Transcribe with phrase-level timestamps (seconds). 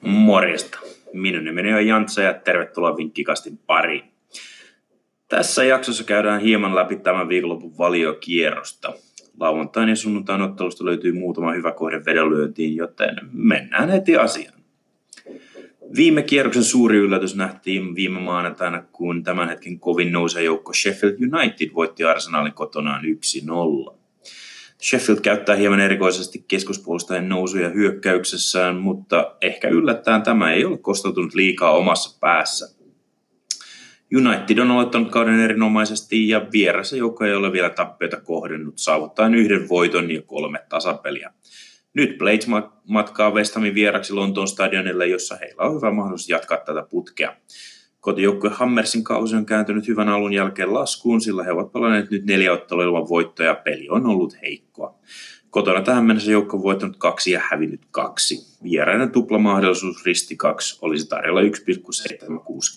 [0.00, 0.78] Morjesta.
[1.12, 4.04] Minun nimeni on Jantsa ja tervetuloa Vinkkikastin pariin.
[5.28, 8.92] Tässä jaksossa käydään hieman läpi tämän viikonlopun valiokierrosta.
[9.40, 14.60] Lauantain ja sunnuntain ottelusta löytyy muutama hyvä kohde vedonlyöntiin, joten mennään heti asiaan.
[15.96, 21.74] Viime kierroksen suuri yllätys nähtiin viime maanantaina, kun tämän hetken kovin nousee joukko Sheffield United
[21.74, 23.99] voitti Arsenalin kotonaan 1-0.
[24.82, 31.70] Sheffield käyttää hieman erikoisesti keskuspuolustajan nousuja hyökkäyksessään, mutta ehkä yllättäen tämä ei ole kostautunut liikaa
[31.70, 32.80] omassa päässä.
[34.16, 39.68] United on aloittanut kauden erinomaisesti ja vieressä joukko ei ole vielä tappioita kohdennut saavuttaen yhden
[39.68, 41.32] voiton ja kolme tasapeliä.
[41.94, 42.46] Nyt Blades
[42.88, 47.36] matkaa West Hamin vieraksi Lontoon stadionille, jossa heillä on hyvä mahdollisuus jatkaa tätä putkea.
[48.00, 52.52] Kotijoukkue Hammersin kausi on kääntynyt hyvän alun jälkeen laskuun, sillä he ovat palanneet nyt neljä
[52.52, 54.94] ottelua ilman voittoja ja peli on ollut heikkoa.
[55.50, 58.58] Kotona tähän mennessä joukko on voittanut kaksi ja hävinnyt kaksi.
[58.62, 61.46] Vierainen tuplamahdollisuus risti kaksi olisi tarjolla 1,76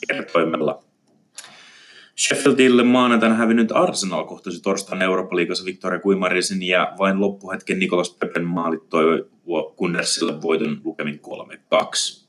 [0.08, 0.84] kertoimella.
[2.18, 8.90] Sheffieldille maanantaina hävinnyt Arsenal kohtasi torstaina Eurooppa-liigassa Victoria Kuimarisin ja vain loppuhetken Nikolas Pepen maalit
[8.90, 9.30] toivoi
[9.76, 11.22] Kundersille voiton lukemin
[11.76, 12.23] 3-2.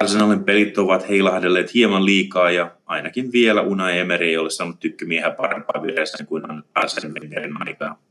[0.00, 5.30] Arsenalin pelit ovat heilahdelleet hieman liikaa ja ainakin vielä Unai Emery ei ole saanut tykkymiä
[5.30, 6.42] parempaa vieressä kuin
[6.74, 8.02] Arsene Wengerin aikaa.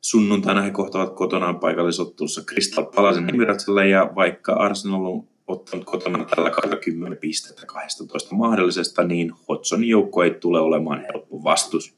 [0.00, 6.50] Sunnuntaina he kohtavat kotonaan paikallisottelussa Crystal Palacen Emiratselle ja vaikka Arsenal on ottanut kotona tällä
[6.50, 11.94] kaudella 10 pistettä 12 mahdollisesta, niin Hodgsonin joukko ei tule olemaan helppo vastus.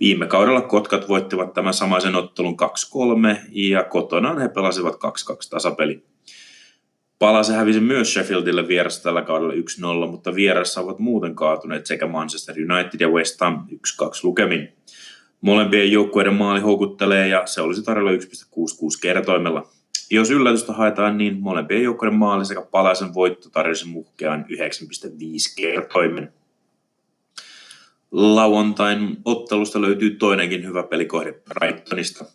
[0.00, 2.56] Viime kaudella Kotkat voittivat tämän samaisen ottelun
[3.36, 4.98] 2-3 ja kotonaan he pelasivat 2-2
[5.50, 6.02] tasapeli.
[7.24, 9.54] Palase hävisi myös Sheffieldille vieressä tällä kaudella
[10.06, 13.76] 1-0, mutta vieressä ovat muuten kaatuneet sekä Manchester United ja West Ham 1-2
[14.22, 14.68] lukemin.
[15.40, 18.18] Molempien joukkueiden maali houkuttelee ja se olisi tarjolla 1,66
[19.02, 19.68] kertoimella.
[20.10, 24.56] Jos yllätystä haetaan, niin molempien joukkueiden maali sekä Palaisen voitto tarjosi muhkeaan 9,5
[25.56, 26.32] kertoimen.
[28.12, 32.24] Lauantain ottelusta löytyy toinenkin hyvä pelikohde Brightonista–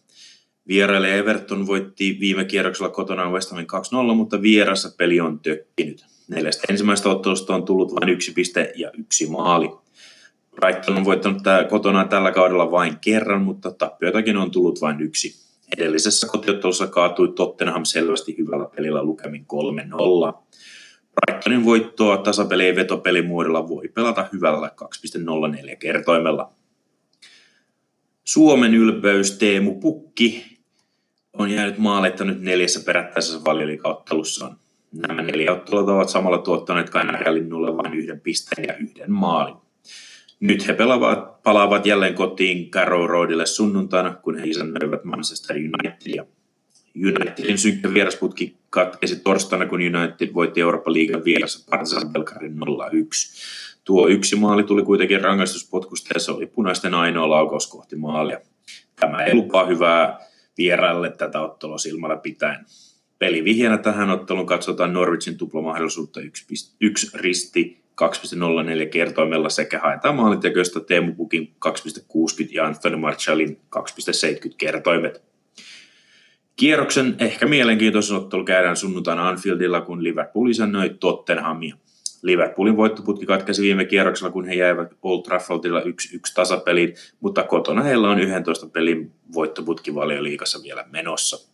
[0.69, 3.68] Vieraille Everton voitti viime kierroksella kotona West Hamin
[4.12, 6.06] 2-0, mutta vierassa peli on tökkinyt.
[6.28, 9.69] Neljästä ensimmäistä ottelusta on tullut vain yksi piste ja yksi maali.
[10.56, 15.35] Brighton on voittanut tää, kotona tällä kaudella vain kerran, mutta tappioitakin on tullut vain yksi.
[15.78, 19.46] Edellisessä kotiottelussa kaatui Tottenham selvästi hyvällä pelillä lukemin
[20.34, 20.44] 3-0.
[21.16, 24.72] Brightonin voittoa tasapeli ja vetopelimuodolla voi pelata hyvällä
[25.69, 26.52] 2.04 kertoimella.
[28.24, 30.59] Suomen ylpeys Teemu Pukki
[31.34, 34.57] on jäänyt maalitta nyt neljässä perättäisessä valioliikauttelussaan.
[34.91, 39.56] Nämä neljä ottelua ovat samalla tuottaneet Kainarialinnulle vain yhden pisteen ja yhden maalin.
[40.40, 46.25] Nyt he pelaavat, palaavat jälleen kotiin Carrow Roadille sunnuntaina, kun he isännöivät Manchester Unitedia.
[46.95, 52.57] Unitedin synkkä vierasputki katkesi torstaina, kun United voitti Euroopan liigan vieressä Partizan Belgradin 0-1.
[53.84, 58.40] Tuo yksi maali tuli kuitenkin rangaistuspotkusta ja se oli punaisten ainoa laukaus kohti maalia.
[59.00, 60.28] Tämä ei lupaa hyvää
[60.59, 62.66] vieraille tätä ottelua silmällä pitäen.
[63.20, 66.20] Pelivihjänä tähän otteluun katsotaan Norwichin tuplamahdollisuutta
[66.80, 75.24] 1, risti 2.04 kertoimella sekä haetaan maalintekoista Teemu Pukin 2.60 ja Anthony Marshallin 2.70 kertoimet.
[76.56, 81.76] Kierroksen ehkä mielenkiintoisen ottelu käydään sunnuntaina Anfieldilla, kun Liverpool isännöi Tottenhamia.
[82.22, 85.84] Liverpoolin voittoputki katkesi viime kierroksella, kun he jäivät Old Traffordilla 1-1
[86.35, 91.50] tasapeliin, mutta kotona heillä on 11 pelin voittoputki valioliikassa vielä menossa.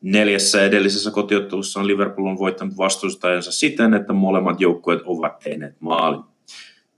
[0.00, 6.20] Neljässä edellisessä kotiottelussa on Liverpool on voittanut vastustajansa siten, että molemmat joukkueet ovat tehneet maalin.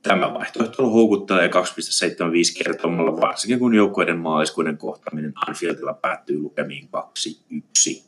[0.03, 6.89] Tämä vaihtoehto houkuttelee 2,75 kertomalla, varsinkin kun joukkueiden maaliskuinen kohtaaminen Anfieldilla päättyy lukemiin
[7.95, 8.03] 2-1.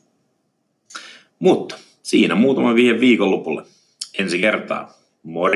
[1.39, 3.63] Mutta siinä muutama vihje viikonlopulle
[4.17, 4.89] en Ziguerta,
[5.23, 5.55] Morena.